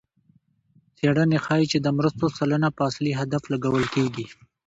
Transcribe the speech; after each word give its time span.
څېړنې 0.97 1.37
ښيي 1.45 1.65
چې 1.71 1.77
د 1.81 1.87
مرستو 1.97 2.25
سلنه 2.37 2.69
په 2.77 2.81
اصلي 2.89 3.11
هدف 3.19 3.43
لګول 3.53 3.85
کېږي. 3.95 4.25